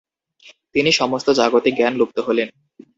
তিনি 0.75 0.89
সমস্ত 0.91 1.27
জাগতিক 1.31 1.73
জ্ঞান 1.75 1.93
লুপ্ত 1.95 2.17
হলেন। 2.19 2.47